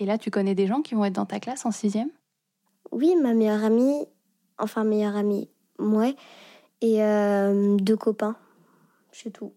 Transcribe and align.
Et 0.00 0.06
là, 0.06 0.16
tu 0.16 0.30
connais 0.30 0.54
des 0.54 0.66
gens 0.66 0.80
qui 0.80 0.94
vont 0.94 1.04
être 1.04 1.12
dans 1.12 1.26
ta 1.26 1.38
classe 1.40 1.66
en 1.66 1.70
sixième? 1.70 2.08
Oui, 2.90 3.14
ma 3.22 3.34
meilleure 3.34 3.62
amie, 3.62 4.06
enfin 4.58 4.82
meilleure 4.82 5.14
amie, 5.14 5.48
moi, 5.78 6.12
et 6.80 7.04
euh, 7.04 7.76
deux 7.76 7.96
copains, 7.96 8.34
c'est 9.12 9.30
tout. 9.30 9.52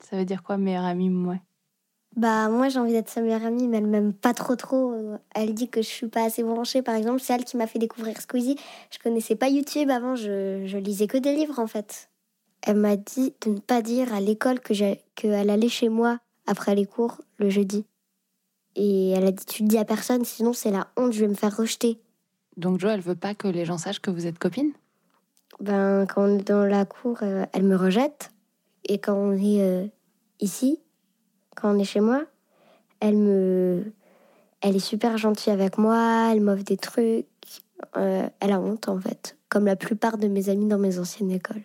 Ça 0.00 0.16
veut 0.16 0.26
dire 0.26 0.42
quoi, 0.42 0.58
meilleure 0.58 0.84
amie, 0.84 1.08
moi 1.08 1.36
Bah 2.14 2.48
moi 2.50 2.68
j'ai 2.68 2.78
envie 2.78 2.92
d'être 2.92 3.08
sa 3.08 3.22
meilleure 3.22 3.44
amie, 3.44 3.66
mais 3.66 3.78
elle 3.78 3.86
m'aime 3.86 4.12
pas 4.12 4.34
trop 4.34 4.56
trop. 4.56 4.94
Elle 5.34 5.54
dit 5.54 5.68
que 5.68 5.80
je 5.80 5.88
suis 5.88 6.08
pas 6.08 6.24
assez 6.24 6.42
branchée, 6.42 6.82
par 6.82 6.94
exemple. 6.94 7.20
C'est 7.20 7.32
elle 7.32 7.44
qui 7.44 7.56
m'a 7.56 7.66
fait 7.66 7.78
découvrir 7.78 8.20
Squeezie. 8.20 8.56
Je 8.90 8.98
connaissais 8.98 9.36
pas 9.36 9.48
YouTube 9.48 9.90
avant, 9.90 10.14
je, 10.16 10.64
je 10.66 10.78
lisais 10.78 11.06
que 11.06 11.18
des 11.18 11.34
livres 11.34 11.58
en 11.58 11.66
fait. 11.66 12.10
Elle 12.62 12.76
m'a 12.76 12.96
dit 12.96 13.34
de 13.40 13.50
ne 13.50 13.58
pas 13.58 13.82
dire 13.82 14.12
à 14.12 14.20
l'école 14.20 14.60
que 14.60 14.74
j'ai- 14.74 15.02
qu'elle 15.14 15.48
allait 15.50 15.68
chez 15.68 15.88
moi 15.88 16.18
après 16.46 16.74
les 16.74 16.86
cours 16.86 17.20
le 17.38 17.48
jeudi. 17.50 17.86
Et 18.80 19.10
elle 19.10 19.26
a 19.26 19.32
dit 19.32 19.44
tu 19.44 19.64
le 19.64 19.68
dis 19.68 19.76
à 19.76 19.84
personne, 19.84 20.24
sinon 20.24 20.52
c'est 20.52 20.70
la 20.70 20.86
honte, 20.96 21.12
je 21.12 21.20
vais 21.20 21.28
me 21.28 21.34
faire 21.34 21.54
rejeter. 21.54 22.00
Donc 22.56 22.78
Jo, 22.78 22.88
elle 22.88 23.00
veut 23.00 23.16
pas 23.16 23.34
que 23.34 23.48
les 23.48 23.64
gens 23.64 23.76
sachent 23.76 24.00
que 24.00 24.10
vous 24.10 24.26
êtes 24.26 24.38
copines? 24.38 24.72
Ben, 25.58 26.06
quand 26.06 26.22
on 26.22 26.38
est 26.38 26.46
dans 26.46 26.64
la 26.64 26.84
cour, 26.84 27.18
euh, 27.22 27.44
elle 27.52 27.64
me 27.64 27.74
rejette. 27.74 28.30
Et 28.84 28.98
quand 28.98 29.14
on 29.14 29.32
est 29.32 29.60
euh, 29.60 29.88
ici, 30.38 30.80
quand 31.56 31.74
on 31.74 31.78
est 31.80 31.84
chez 31.84 31.98
moi, 31.98 32.24
elle 33.00 33.16
me. 33.16 33.92
Elle 34.60 34.76
est 34.76 34.80
super 34.80 35.18
gentille 35.18 35.52
avec 35.52 35.76
moi, 35.76 36.30
elle 36.30 36.40
m'offre 36.40 36.62
des 36.62 36.76
trucs. 36.76 37.26
Euh, 37.96 38.28
elle 38.38 38.52
a 38.52 38.60
honte, 38.60 38.88
en 38.88 39.00
fait. 39.00 39.36
Comme 39.48 39.66
la 39.66 39.76
plupart 39.76 40.18
de 40.18 40.28
mes 40.28 40.50
amis 40.50 40.66
dans 40.66 40.78
mes 40.78 41.00
anciennes 41.00 41.32
écoles. 41.32 41.64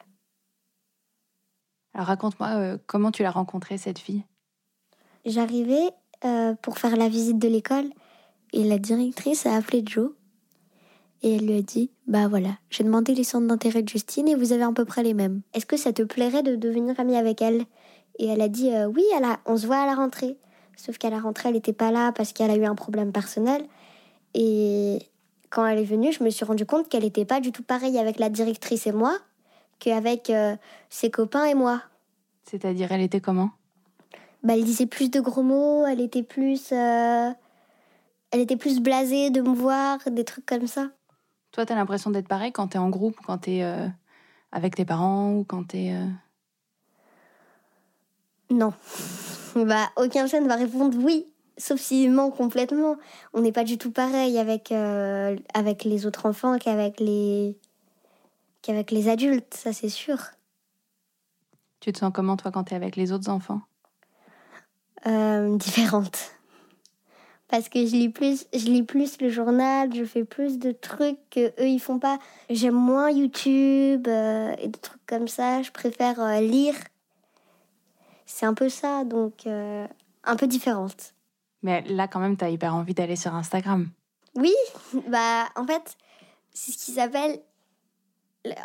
Alors 1.93 2.07
raconte-moi 2.07 2.77
comment 2.87 3.11
tu 3.11 3.21
l'as 3.21 3.31
rencontrée, 3.31 3.77
cette 3.77 3.99
fille? 3.99 4.23
J'arrivais 5.25 5.91
euh, 6.25 6.53
pour 6.61 6.77
faire 6.77 6.95
la 6.95 7.09
visite 7.09 7.39
de 7.39 7.47
l'école 7.47 7.85
et 8.53 8.63
la 8.63 8.77
directrice 8.77 9.45
a 9.45 9.55
appelé 9.55 9.83
Joe. 9.85 10.11
Et 11.21 11.35
elle 11.35 11.45
lui 11.45 11.57
a 11.57 11.61
dit 11.61 11.89
Bah 12.07 12.27
voilà, 12.27 12.57
j'ai 12.69 12.83
demandé 12.83 13.15
les 13.15 13.23
centres 13.23 13.47
d'intérêt 13.47 13.81
de 13.81 13.89
Justine 13.89 14.27
et 14.27 14.35
vous 14.35 14.51
avez 14.51 14.63
à 14.63 14.71
peu 14.71 14.85
près 14.85 15.03
les 15.03 15.13
mêmes. 15.13 15.41
Est-ce 15.53 15.65
que 15.65 15.77
ça 15.77 15.93
te 15.93 16.03
plairait 16.03 16.43
de 16.43 16.55
devenir 16.55 16.99
amie 16.99 17.15
avec 17.15 17.41
elle? 17.41 17.63
Et 18.19 18.27
elle 18.27 18.41
a 18.41 18.49
dit 18.49 18.71
Euh, 18.71 18.87
Oui, 18.87 19.03
elle 19.15 19.25
on 19.45 19.57
se 19.57 19.65
voit 19.65 19.77
à 19.77 19.85
la 19.85 19.95
rentrée. 19.95 20.37
Sauf 20.75 20.97
qu'à 20.97 21.09
la 21.09 21.19
rentrée, 21.19 21.49
elle 21.49 21.55
n'était 21.55 21.73
pas 21.73 21.91
là 21.91 22.11
parce 22.11 22.33
qu'elle 22.33 22.51
a 22.51 22.55
eu 22.55 22.65
un 22.65 22.75
problème 22.75 23.11
personnel. 23.11 23.65
Et 24.33 24.99
quand 25.49 25.65
elle 25.65 25.79
est 25.79 25.85
venue, 25.85 26.11
je 26.11 26.23
me 26.23 26.29
suis 26.29 26.45
rendu 26.45 26.65
compte 26.65 26.89
qu'elle 26.89 27.03
n'était 27.03 27.25
pas 27.25 27.39
du 27.39 27.51
tout 27.51 27.63
pareille 27.63 27.97
avec 27.97 28.19
la 28.19 28.29
directrice 28.29 28.87
et 28.87 28.91
moi 28.91 29.17
qu'avec 29.79 30.29
euh, 30.29 30.55
ses 30.89 31.11
copains 31.11 31.45
et 31.45 31.53
moi. 31.53 31.81
C'est-à-dire, 32.43 32.91
elle 32.91 33.01
était 33.01 33.21
comment? 33.21 33.51
Bah, 34.43 34.53
elle 34.55 34.65
disait 34.65 34.85
plus 34.87 35.09
de 35.09 35.19
gros 35.21 35.43
mots, 35.43 35.85
elle 35.85 36.01
était 36.01 36.23
plus. 36.23 36.71
euh, 36.71 37.31
Elle 38.31 38.39
était 38.41 38.57
plus 38.57 38.79
blasée 38.81 39.29
de 39.29 39.41
me 39.41 39.53
voir, 39.53 39.99
des 40.11 40.25
trucs 40.25 40.45
comme 40.45 40.67
ça. 40.67 40.89
Toi, 41.51 41.65
t'as 41.65 41.75
l'impression 41.75 42.09
d'être 42.11 42.27
pareil 42.27 42.51
quand 42.51 42.69
t'es 42.69 42.79
en 42.79 42.89
groupe, 42.89 43.15
quand 43.25 43.37
t'es 43.39 43.61
euh, 43.63 43.87
avec 44.51 44.75
tes 44.75 44.85
parents 44.85 45.33
ou 45.33 45.43
quand 45.43 45.65
t'es... 45.67 45.93
euh, 45.93 46.07
Non. 48.49 48.73
bah, 49.55 49.89
aucun 49.97 50.25
jeune 50.25 50.47
va 50.47 50.55
répondre 50.55 50.97
oui, 51.01 51.27
sauf 51.57 51.79
s'il 51.79 52.11
ment 52.11 52.31
complètement. 52.31 52.97
On 53.33 53.41
n'est 53.41 53.51
pas 53.51 53.63
du 53.63 53.77
tout 53.77 53.91
pareil 53.91 54.37
avec, 54.39 54.71
euh, 54.71 55.37
avec 55.53 55.83
les 55.83 56.05
autres 56.05 56.25
enfants 56.25 56.57
qu'avec 56.57 56.99
les. 56.99 57.57
qu'avec 58.63 58.91
les 58.91 59.07
adultes, 59.09 59.53
ça 59.53 59.71
c'est 59.73 59.89
sûr. 59.89 60.17
Tu 61.79 61.91
te 61.93 61.99
sens 61.99 62.11
comment, 62.13 62.35
toi, 62.35 62.51
quand 62.51 62.63
t'es 62.65 62.75
avec 62.75 62.95
les 62.95 63.11
autres 63.11 63.29
enfants? 63.29 63.61
Euh, 65.05 65.57
différente. 65.57 66.33
Parce 67.53 67.69
que 67.69 67.85
je 67.85 67.91
lis 67.95 68.09
plus, 68.09 68.47
je 68.51 68.65
lis 68.65 68.81
plus 68.81 69.21
le 69.21 69.29
journal, 69.29 69.93
je 69.93 70.05
fais 70.05 70.23
plus 70.23 70.57
de 70.57 70.71
trucs 70.71 71.19
que 71.29 71.49
eux 71.61 71.67
ils 71.67 71.79
font 71.79 71.99
pas. 71.99 72.17
J'aime 72.49 72.73
moins 72.73 73.11
YouTube 73.11 74.07
euh, 74.07 74.55
et 74.57 74.69
des 74.69 74.79
trucs 74.79 75.05
comme 75.05 75.27
ça. 75.27 75.61
Je 75.61 75.69
préfère 75.69 76.19
euh, 76.19 76.39
lire. 76.39 76.73
C'est 78.25 78.47
un 78.47 78.55
peu 78.55 78.69
ça, 78.69 79.03
donc 79.03 79.45
euh, 79.45 79.85
un 80.23 80.35
peu 80.35 80.47
différente. 80.47 81.13
Mais 81.61 81.83
là, 81.83 82.07
quand 82.07 82.19
même, 82.19 82.37
t'as 82.37 82.49
hyper 82.49 82.73
envie 82.73 82.95
d'aller 82.95 83.15
sur 83.15 83.35
Instagram. 83.35 83.87
Oui, 84.33 84.55
bah 85.07 85.45
en 85.55 85.67
fait, 85.67 85.95
c'est 86.55 86.71
ce 86.71 86.83
qui 86.83 86.93
s'appelle. 86.93 87.39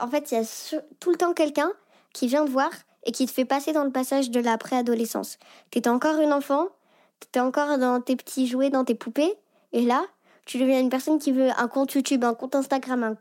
En 0.01 0.09
fait, 0.09 0.33
il 0.33 0.39
y 0.39 0.41
a 0.41 0.81
tout 0.99 1.11
le 1.11 1.19
temps 1.19 1.35
quelqu'un 1.35 1.71
qui 2.15 2.27
vient 2.27 2.47
te 2.47 2.51
voir 2.51 2.71
et 3.09 3.11
qui 3.11 3.25
te 3.25 3.33
fait 3.33 3.47
passer 3.47 3.73
dans 3.73 3.85
le 3.85 3.91
passage 3.91 4.31
de 4.31 4.39
la 4.39 4.59
préadolescence. 4.59 5.39
T'étais 5.71 5.89
encore 5.89 6.21
une 6.21 6.31
enfant, 6.31 6.67
t'étais 7.21 7.41
encore 7.41 7.79
dans 7.79 8.03
tes 8.03 8.17
petits 8.17 8.47
jouets, 8.47 8.69
dans 8.69 8.85
tes 8.85 8.95
poupées, 8.95 9.33
et 9.73 9.81
là, 9.81 10.05
tu 10.45 10.59
deviens 10.59 10.79
une 10.79 10.91
personne 10.91 11.19
qui 11.19 11.33
veut 11.33 11.49
un 11.57 11.69
compte 11.69 11.95
YouTube, 11.95 12.23
un 12.23 12.35
compte 12.35 12.55
Instagram, 12.55 13.03
un, 13.03 13.15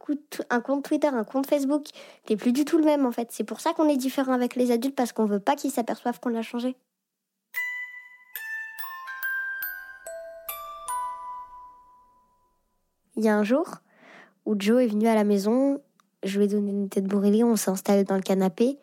compte 0.60 0.84
Twitter, 0.84 1.08
un 1.08 1.24
compte 1.24 1.48
Facebook. 1.48 1.86
T'es 2.26 2.36
plus 2.36 2.52
du 2.52 2.66
tout 2.66 2.78
le 2.78 2.84
même 2.84 3.06
en 3.06 3.14
fait. 3.14 3.30
C'est 3.32 3.46
pour 3.46 3.62
ça 3.62 3.72
qu'on 3.74 3.88
est 3.88 3.96
différent 3.96 4.34
avec 4.34 4.58
les 4.58 4.72
adultes 4.72 4.96
parce 4.96 5.14
qu'on 5.14 5.26
veut 5.26 5.40
pas 5.40 5.56
qu'ils 5.56 5.72
s'aperçoivent 5.72 6.20
qu'on 6.20 6.36
a 6.36 6.42
changé. 6.42 6.76
Il 13.16 13.24
y 13.24 13.30
a 13.30 13.38
un 13.38 13.44
jour 13.44 13.66
où 14.46 14.56
Joe 14.60 14.84
est 14.84 14.88
venu 14.88 15.08
à 15.08 15.16
la 15.16 15.24
maison, 15.24 15.82
je 16.24 16.40
lui 16.40 16.46
ai 16.46 16.48
donné 16.50 16.72
une 16.72 16.90
tête 16.90 17.06
brûlée, 17.06 17.46
on 17.46 17.56
s'est 17.56 17.72
installé 17.72 18.04
dans 18.04 18.16
le 18.16 18.22
canapé. 18.22 18.78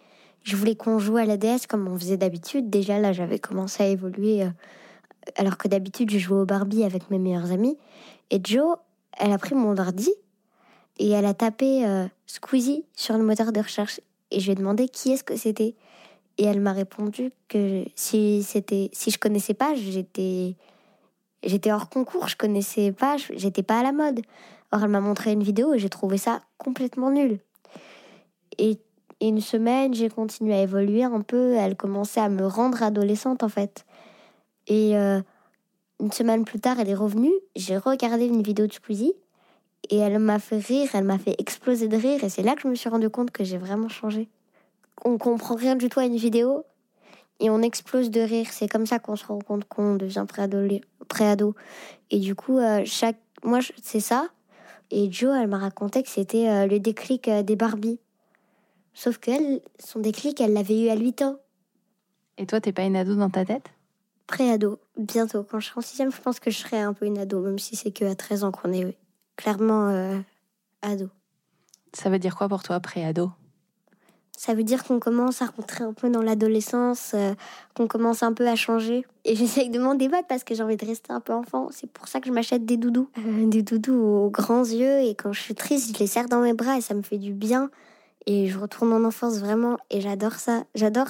Je 0.45 0.57
voulais 0.57 0.77
qu'on 0.77 0.99
joue 0.99 1.17
à 1.17 1.25
la 1.25 1.39
DS 1.39 1.67
comme 1.69 1.89
on 1.89 1.99
faisait 1.99 2.19
d'habitude. 2.19 2.69
Déjà 2.69 2.99
là, 2.99 3.13
j'avais 3.13 3.39
commencé 3.39 3.83
à 3.83 3.87
évoluer, 3.87 4.43
euh, 4.43 4.51
alors 5.37 5.57
que 5.57 5.69
d'habitude, 5.69 6.11
je 6.11 6.19
jouais 6.19 6.41
au 6.41 6.45
Barbie 6.45 6.85
avec 6.85 7.11
mes 7.11 7.19
meilleurs 7.19 7.51
amis. 7.51 7.79
Et 8.31 8.41
Joe, 8.45 8.77
elle 9.19 9.33
a 9.33 9.39
pris 9.39 9.55
mon 9.55 9.77
ordi 9.79 10.11
et 10.99 11.11
elle 11.11 11.25
a 11.25 11.33
tapé 11.33 11.87
euh, 11.87 12.07
Squeezie 12.27 12.85
sur 12.95 13.17
le 13.17 13.25
moteur 13.25 13.53
de 13.53 13.61
recherche. 13.61 14.01
Et 14.31 14.39
je 14.39 14.47
lui 14.47 14.53
ai 14.53 14.55
demandé 14.55 14.87
qui 14.87 15.13
est-ce 15.13 15.25
que 15.25 15.35
c'était. 15.35 15.75
Et 16.37 16.45
elle 16.45 16.61
m'a 16.61 16.73
répondu 16.73 17.33
que 17.49 17.85
si 17.95 18.43
c'était, 18.43 18.91
si 18.93 19.11
je 19.11 19.19
connaissais 19.19 19.55
pas, 19.55 19.75
j'étais, 19.75 20.57
j'étais 21.43 21.73
hors 21.73 21.89
concours, 21.89 22.29
je 22.29 22.37
connaissais 22.37 22.93
pas, 22.93 23.17
j'étais 23.35 23.63
pas 23.63 23.79
à 23.79 23.83
la 23.83 23.93
mode. 23.93 24.21
Or, 24.73 24.83
elle 24.83 24.91
m'a 24.91 25.01
montré 25.01 25.33
une 25.33 25.43
vidéo 25.43 25.73
et 25.73 25.79
j'ai 25.79 25.89
trouvé 25.89 26.19
ça 26.19 26.41
complètement 26.59 27.11
nul. 27.11 27.39
Et 28.59 28.79
une 29.29 29.41
semaine, 29.41 29.95
j'ai 29.95 30.09
continué 30.09 30.55
à 30.55 30.63
évoluer 30.63 31.05
un 31.05 31.21
peu. 31.21 31.55
Elle 31.55 31.77
commençait 31.77 32.21
à 32.21 32.29
me 32.29 32.47
rendre 32.47 32.83
adolescente, 32.83 33.43
en 33.43 33.49
fait. 33.49 33.85
Et 34.67 34.97
euh, 34.97 35.21
une 36.01 36.13
semaine 36.13 36.45
plus 36.45 36.61
tard, 36.61 36.81
elle 36.81 36.89
est 36.89 36.95
revenue. 36.95 37.33
J'ai 37.55 37.77
regardé 37.77 38.27
une 38.27 38.43
vidéo 38.43 38.67
de 38.67 38.73
Squeezie. 38.73 39.15
Et 39.91 39.99
elle 39.99 40.19
m'a 40.19 40.39
fait 40.39 40.59
rire, 40.59 40.89
elle 40.95 41.05
m'a 41.05 41.19
fait 41.19 41.35
exploser 41.39 41.89
de 41.89 41.97
rire. 41.97 42.25
Et 42.25 42.29
c'est 42.29 42.43
là 42.43 42.55
que 42.55 42.63
je 42.63 42.69
me 42.69 42.75
suis 42.75 42.89
rendu 42.89 43.11
compte 43.11 43.31
que 43.31 43.45
j'ai 43.45 43.59
vraiment 43.59 43.89
changé. 43.89 44.29
On 45.05 45.19
comprend 45.19 45.57
rien 45.57 45.77
du 45.77 45.89
tout 45.89 46.01
à 46.01 46.07
une 46.07 46.17
vidéo. 46.17 46.65
Et 47.41 47.51
on 47.51 47.61
explose 47.61 48.11
de 48.11 48.21
rire. 48.21 48.47
C'est 48.51 48.69
comme 48.69 48.87
ça 48.87 48.99
qu'on 48.99 49.17
se 49.17 49.27
rend 49.27 49.41
compte 49.41 49.65
qu'on 49.67 49.97
devient 49.97 50.25
préado. 51.09 51.55
Et 52.11 52.19
du 52.19 52.35
coup, 52.35 52.59
euh, 52.59 52.83
chaque... 52.87 53.19
moi, 53.43 53.61
c'est 53.83 54.01
ça. 54.01 54.29
Et 54.91 55.11
Jo, 55.13 55.33
elle 55.33 55.49
m'a 55.49 55.59
raconté 55.59 56.03
que 56.03 56.09
c'était 56.09 56.49
euh, 56.49 56.67
le 56.67 56.81
déclic 56.81 57.29
des 57.29 57.57
Barbie. 57.57 57.99
Sauf 58.95 59.19
qu'elle, 59.19 59.61
son 59.79 59.99
déclic, 59.99 60.41
elle 60.41 60.53
l'avait 60.53 60.81
eu 60.81 60.89
à 60.89 60.97
8 60.97 61.23
ans. 61.23 61.37
Et 62.39 62.47
toi, 62.47 62.61
t'es 62.61 62.73
pas 62.73 62.83
une 62.83 62.97
ado 62.97 63.15
dans 63.17 63.31
ta 63.31 63.45
tête? 63.45 63.71
Pré-ado, 64.27 64.79
bientôt. 64.97 65.45
Quand 65.45 65.61
je 65.61 65.69
serai 65.69 65.79
en 65.79 65.83
sixième, 65.83 66.13
je 66.13 66.21
pense 66.21 66.41
que 66.41 66.51
je 66.51 66.59
serai 66.59 66.81
un 66.81 66.93
peu 66.93 67.05
une 67.05 67.19
ado, 67.19 67.41
même 67.41 67.59
si 67.59 67.77
c'est 67.77 67.91
que 67.91 68.05
à 68.05 68.15
13 68.15 68.45
ans 68.45 68.53
qu'on 68.53 68.73
est 68.73 68.97
clairement 69.37 69.89
euh, 69.89 70.19
ado. 70.83 71.09
Ça 71.93 72.09
veut 72.09 72.19
dire 72.19 72.37
quoi 72.37 72.49
pour 72.49 72.63
toi, 72.63 72.81
pré-ado? 72.81 73.31
Ça 74.37 74.55
veut 74.55 74.65
dire 74.65 74.83
qu'on 74.83 74.99
commence 74.99 75.43
à 75.43 75.47
rentrer 75.47 75.85
un 75.85 75.93
peu 75.93 76.11
dans 76.11 76.23
l'adolescence, 76.23 77.13
euh, 77.15 77.35
qu'on 77.77 77.87
commence 77.87 78.23
un 78.23 78.33
peu 78.33 78.49
à 78.49 78.57
changer. 78.57 79.07
Et 79.25 79.37
j'essaye 79.37 79.71
de 79.71 79.79
m'en 79.79 79.95
débattre 79.95 80.27
parce 80.27 80.43
que 80.45 80.55
j'ai 80.55 80.63
envie 80.63 80.77
de 80.77 80.87
rester 80.87 81.13
un 81.13 81.21
peu 81.21 81.33
enfant. 81.33 81.69
C'est 81.71 81.91
pour 81.91 82.09
ça 82.09 82.21
que 82.21 82.27
je 82.27 82.33
m'achète 82.33 82.65
des 82.65 82.77
doudous. 82.77 83.09
Euh, 83.19 83.47
des 83.47 83.63
doudous 83.63 83.95
aux 83.95 84.31
grands 84.31 84.65
yeux. 84.65 85.01
Et 85.03 85.15
quand 85.15 85.33
je 85.33 85.41
suis 85.41 85.55
triste, 85.55 85.95
je 85.95 85.99
les 86.01 86.07
serre 86.07 86.29
dans 86.29 86.41
mes 86.41 86.53
bras 86.53 86.77
et 86.77 86.81
ça 86.81 86.95
me 86.95 87.03
fait 87.03 87.19
du 87.19 87.33
bien. 87.33 87.71
Et 88.27 88.49
je 88.49 88.59
retourne 88.59 88.93
en 88.93 89.05
enfance 89.05 89.39
vraiment. 89.39 89.77
Et 89.91 90.01
j'adore 90.01 90.35
ça. 90.35 90.65
J'adore. 90.75 91.09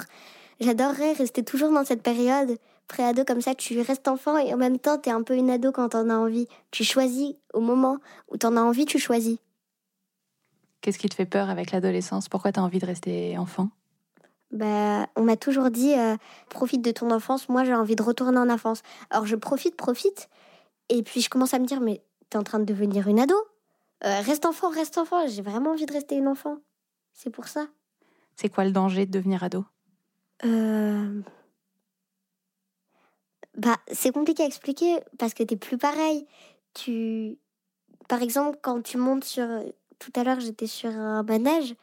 J'adorerais 0.59 1.13
rester 1.13 1.43
toujours 1.43 1.71
dans 1.71 1.83
cette 1.85 2.01
période 2.01 2.57
pré-ado 2.87 3.23
comme 3.25 3.41
ça. 3.41 3.55
Tu 3.55 3.79
restes 3.81 4.07
enfant 4.07 4.37
et 4.37 4.53
en 4.53 4.57
même 4.57 4.79
temps, 4.79 4.97
tu 4.97 5.09
es 5.09 5.11
un 5.11 5.23
peu 5.23 5.35
une 5.35 5.49
ado 5.49 5.71
quand 5.71 5.89
t'en 5.89 6.09
as 6.09 6.15
envie. 6.15 6.47
Tu 6.71 6.83
choisis 6.83 7.33
au 7.53 7.59
moment 7.59 7.97
où 8.29 8.37
t'en 8.37 8.55
as 8.55 8.61
envie, 8.61 8.85
tu 8.85 8.99
choisis. 8.99 9.37
Qu'est-ce 10.81 10.99
qui 10.99 11.09
te 11.09 11.15
fait 11.15 11.25
peur 11.25 11.49
avec 11.49 11.71
l'adolescence? 11.71 12.29
Pourquoi 12.29 12.51
tu 12.51 12.59
as 12.59 12.63
envie 12.63 12.79
de 12.79 12.85
rester 12.85 13.37
enfant? 13.37 13.69
Bah, 14.51 15.07
on 15.15 15.23
m'a 15.23 15.35
toujours 15.35 15.71
dit 15.71 15.93
euh, 15.93 16.15
profite 16.49 16.81
de 16.83 16.91
ton 16.91 17.11
enfance. 17.11 17.49
Moi, 17.49 17.63
j'ai 17.65 17.73
envie 17.73 17.95
de 17.95 18.03
retourner 18.03 18.37
en 18.37 18.49
enfance. 18.49 18.83
Alors, 19.09 19.25
je 19.25 19.35
profite, 19.35 19.75
profite. 19.75 20.29
Et 20.89 21.01
puis, 21.01 21.21
je 21.21 21.29
commence 21.29 21.53
à 21.53 21.59
me 21.59 21.65
dire 21.65 21.81
mais 21.81 22.01
t'es 22.29 22.37
en 22.37 22.43
train 22.43 22.59
de 22.59 22.65
devenir 22.65 23.07
une 23.07 23.19
ado? 23.19 23.35
Euh, 24.05 24.21
Reste 24.21 24.45
enfant, 24.45 24.69
reste 24.69 24.97
enfant. 24.97 25.27
J'ai 25.27 25.41
vraiment 25.41 25.71
envie 25.71 25.85
de 25.87 25.93
rester 25.93 26.15
une 26.15 26.27
enfant. 26.27 26.57
C'est 27.15 27.29
pour 27.31 27.47
ça. 27.47 27.67
C'est 28.35 28.49
quoi 28.49 28.65
le 28.65 28.71
danger 28.71 29.05
de 29.05 29.11
devenir 29.11 29.43
ado? 29.43 29.65
Euh... 30.43 31.21
Bah, 33.55 33.77
c'est 33.91 34.11
compliqué 34.11 34.43
à 34.43 34.45
expliquer 34.45 34.99
parce 35.17 35.33
que 35.33 35.41
t'es 35.41 35.55
plus 35.55 35.77
pareil. 35.77 36.27
Tu, 36.73 37.37
par 38.09 38.21
exemple, 38.21 38.59
quand 38.61 38.81
tu 38.81 38.97
montes 38.97 39.23
sur 39.23 39.47
tout 39.97 40.11
à 40.15 40.25
l'heure, 40.25 40.41
j'étais 40.41 40.67
sur 40.67 40.89
un 40.89 41.23
manège. 41.23 41.73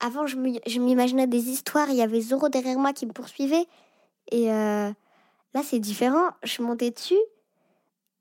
Avant, 0.00 0.26
je 0.26 0.36
m'imaginais 0.80 1.28
des 1.28 1.50
histoires. 1.50 1.88
Il 1.90 1.96
y 1.96 2.02
avait 2.02 2.20
Zoro 2.20 2.48
derrière 2.48 2.78
moi 2.78 2.92
qui 2.92 3.06
me 3.06 3.12
poursuivait. 3.12 3.66
Et 4.32 4.50
euh, 4.50 4.90
là, 5.54 5.62
c'est 5.62 5.78
différent. 5.78 6.30
Je 6.42 6.62
montée 6.62 6.90
dessus. 6.90 7.20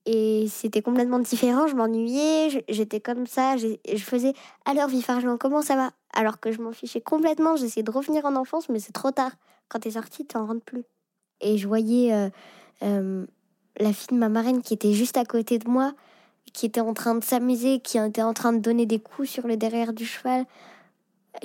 Et 0.06 0.48
c'était 0.50 0.82
complètement 0.82 1.20
différent. 1.20 1.68
Je 1.68 1.76
m'ennuyais. 1.76 2.64
J'étais 2.68 3.00
comme 3.00 3.28
ça. 3.28 3.58
Je 3.58 3.78
faisais 3.98 4.34
Alors, 4.66 4.88
Vifargeon, 4.88 5.38
comment 5.38 5.62
ça 5.62 5.76
va? 5.76 5.92
Alors 6.14 6.40
que 6.40 6.52
je 6.52 6.62
m'en 6.62 6.72
fichais 6.72 7.02
complètement. 7.02 7.56
J'essayais 7.56 7.84
de 7.84 7.92
revenir 7.92 8.26
en 8.26 8.36
enfance, 8.36 8.70
mais 8.70 8.80
c'est 8.80 8.94
trop 8.94 9.12
tard. 9.12 9.32
Quand 9.68 9.80
t'es 9.80 9.92
sortie, 9.92 10.26
t'en 10.26 10.46
rentres 10.46 10.66
plus. 10.66 10.84
Et 11.42 11.58
je 11.58 11.68
voyais 11.68 12.14
euh, 12.14 12.30
euh, 12.84 13.26
la 13.78 13.94
fille 13.94 14.10
de 14.12 14.20
ma 14.20 14.30
marraine 14.30 14.62
qui 14.62 14.74
était 14.74 14.94
juste 14.94 15.18
à 15.18 15.26
côté 15.26 15.60
de 15.60 15.70
moi 15.70 15.94
qui 16.52 16.66
était 16.66 16.82
en 16.82 16.94
train 16.94 17.16
de 17.16 17.24
s'amuser, 17.24 17.80
qui 17.80 17.98
était 17.98 18.22
en 18.22 18.34
train 18.34 18.54
de 18.54 18.60
donner 18.60 18.86
des 18.86 19.00
coups 19.00 19.30
sur 19.30 19.48
le 19.48 19.58
derrière 19.58 19.94
du 19.94 20.06
cheval, 20.06 20.46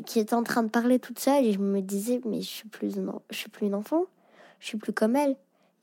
qui 0.07 0.19
était 0.19 0.35
en 0.35 0.43
train 0.43 0.63
de 0.63 0.69
parler 0.69 0.99
toute 0.99 1.19
seule, 1.19 1.45
et 1.45 1.53
je 1.53 1.59
me 1.59 1.81
disais, 1.81 2.21
mais 2.25 2.41
je 2.41 2.49
suis 2.49 2.69
plus, 2.69 2.95
je 3.31 3.37
suis 3.37 3.51
plus 3.51 3.67
une 3.67 3.75
enfant, 3.75 4.07
je 4.61 4.67
suis 4.67 4.79
plus 4.79 4.93
comme 4.93 5.17
elle. 5.17 5.37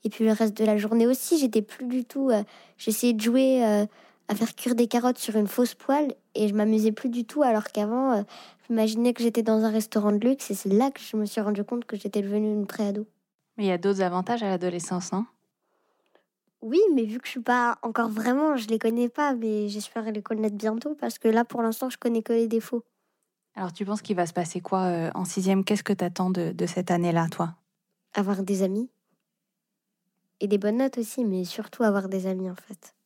Et 0.04 0.10
puis 0.10 0.24
le 0.24 0.32
reste 0.32 0.56
de 0.56 0.64
la 0.64 0.76
journée 0.76 1.06
aussi, 1.06 1.38
j'étais 1.38 1.62
plus 1.62 1.86
du 1.86 2.04
tout. 2.04 2.30
Euh, 2.30 2.42
j'essayais 2.76 3.12
de 3.12 3.20
jouer 3.20 3.64
euh, 3.64 3.86
à 4.28 4.34
faire 4.34 4.54
cuire 4.54 4.74
des 4.74 4.88
carottes 4.88 5.18
sur 5.18 5.36
une 5.36 5.46
fausse 5.46 5.74
poêle 5.74 6.14
et 6.34 6.48
je 6.48 6.54
m'amusais 6.54 6.92
plus 6.92 7.08
du 7.08 7.24
tout. 7.24 7.42
Alors 7.42 7.68
qu'avant, 7.68 8.12
euh, 8.12 8.22
j'imaginais 8.68 9.12
que 9.12 9.22
j'étais 9.22 9.42
dans 9.42 9.64
un 9.64 9.70
restaurant 9.70 10.12
de 10.12 10.18
luxe 10.18 10.50
et 10.50 10.54
c'est 10.54 10.72
là 10.72 10.90
que 10.90 11.00
je 11.00 11.16
me 11.16 11.24
suis 11.24 11.40
rendu 11.40 11.62
compte 11.64 11.84
que 11.84 11.96
j'étais 11.96 12.22
devenue 12.22 12.52
une 12.52 12.66
préado. 12.66 13.06
Mais 13.56 13.64
il 13.64 13.68
y 13.68 13.72
a 13.72 13.78
d'autres 13.78 14.02
avantages 14.02 14.42
à 14.42 14.48
l'adolescence, 14.48 15.12
non? 15.12 15.24
Oui, 16.62 16.80
mais 16.94 17.04
vu 17.04 17.18
que 17.18 17.26
je 17.26 17.32
suis 17.32 17.40
pas 17.40 17.76
encore 17.82 18.08
vraiment, 18.08 18.56
je 18.56 18.68
les 18.68 18.78
connais 18.78 19.08
pas, 19.08 19.34
mais 19.34 19.68
j'espère 19.68 20.10
les 20.10 20.22
connaître 20.22 20.56
bientôt 20.56 20.94
parce 20.94 21.18
que 21.18 21.26
là, 21.28 21.44
pour 21.44 21.60
l'instant, 21.60 21.90
je 21.90 21.98
connais 21.98 22.22
que 22.22 22.32
les 22.32 22.46
défauts. 22.46 22.84
Alors, 23.54 23.72
tu 23.72 23.84
penses 23.84 24.00
qu'il 24.00 24.16
va 24.16 24.26
se 24.26 24.32
passer 24.32 24.60
quoi 24.60 25.10
en 25.14 25.24
sixième? 25.24 25.64
Qu'est-ce 25.64 25.82
que 25.82 25.92
tu 25.92 26.04
attends 26.04 26.30
de, 26.30 26.52
de 26.52 26.66
cette 26.66 26.90
année-là, 26.90 27.28
toi? 27.30 27.56
Avoir 28.14 28.42
des 28.42 28.62
amis. 28.62 28.88
Et 30.44 30.48
des 30.48 30.58
bonnes 30.58 30.78
notes 30.78 30.98
aussi, 30.98 31.24
mais 31.24 31.44
surtout 31.44 31.84
avoir 31.84 32.08
des 32.08 32.26
amis, 32.26 32.50
en 32.50 32.56
fait. 32.56 32.96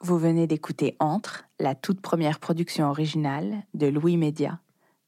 Vous 0.00 0.18
venez 0.18 0.46
d'écouter 0.46 0.94
Entre, 1.00 1.46
la 1.58 1.74
toute 1.74 2.00
première 2.00 2.38
production 2.38 2.88
originale 2.88 3.64
de 3.74 3.88
Louis 3.88 4.16
Média. 4.16 4.60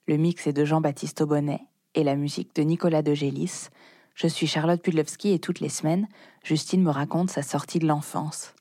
Le 0.09 0.17
mix 0.17 0.49
est 0.49 0.53
de 0.53 0.65
Jean-Baptiste 0.65 1.21
Aubonnet 1.21 1.61
et 1.95 2.03
la 2.03 2.17
musique 2.17 2.57
de 2.57 2.63
Nicolas 2.63 3.03
de 3.03 3.15
Gélis. 3.15 3.69
Je 4.17 4.27
suis 4.27 4.49
Charlotte 4.49 4.83
Pudlowski 4.83 5.31
et 5.31 5.39
toutes 5.39 5.61
les 5.61 5.69
semaines, 5.69 6.09
Justine 6.43 6.83
me 6.83 6.91
raconte 6.91 7.31
sa 7.31 7.43
sortie 7.43 7.79
de 7.79 7.87
l'enfance. 7.87 8.53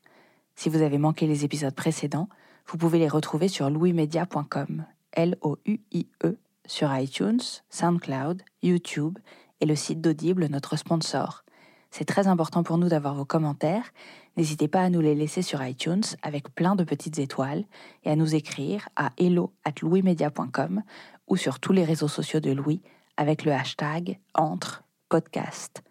Si 0.56 0.70
vous 0.70 0.84
avez 0.84 1.00
manqué 1.00 1.26
les 1.26 1.44
épisodes 1.44 1.74
précédents, 1.74 2.30
vous 2.68 2.78
pouvez 2.78 3.00
les 3.00 3.08
retrouver 3.08 3.48
sur 3.48 3.72
louismedia.com, 3.72 4.86
L-O-U-I-E, 5.14 6.38
sur 6.68 6.96
iTunes, 6.96 7.42
SoundCloud, 7.72 8.44
YouTube 8.62 9.18
et 9.62 9.66
le 9.66 9.76
site 9.76 10.00
d'Audible, 10.00 10.46
notre 10.46 10.76
sponsor. 10.76 11.44
C'est 11.92 12.06
très 12.06 12.28
important 12.28 12.64
pour 12.64 12.78
nous 12.78 12.88
d'avoir 12.88 13.14
vos 13.14 13.26
commentaires. 13.26 13.92
N'hésitez 14.38 14.70
pas 14.70 14.82
à 14.82 14.90
nous 14.90 15.02
les 15.02 15.14
laisser 15.14 15.42
sur 15.42 15.62
iTunes 15.64 16.04
avec 16.24 16.56
plein 16.56 16.76
de 16.76 16.86
petites 16.86 17.20
étoiles 17.20 17.66
et 18.06 18.10
à 18.10 18.16
nous 18.16 18.34
écrire 18.34 18.88
à 18.96 19.12
hello 19.18 19.54
at 19.66 19.74
louismedia.com 19.82 20.84
ou 21.28 21.36
sur 21.36 21.60
tous 21.60 21.74
les 21.74 21.84
réseaux 21.84 22.08
sociaux 22.08 22.40
de 22.40 22.52
Louis 22.52 22.82
avec 23.18 23.44
le 23.44 23.52
hashtag 23.52 24.20
entre 24.34 24.84
podcast. 25.10 25.84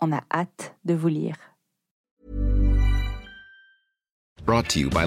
On 0.00 0.10
a 0.12 0.22
hâte 0.32 0.74
de 0.84 0.94
vous 0.94 1.08
lire. 1.08 1.36
Brought 4.44 4.68
to 4.70 4.80
you 4.80 4.90
by. 4.90 5.06